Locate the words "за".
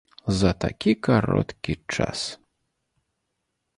0.41-0.53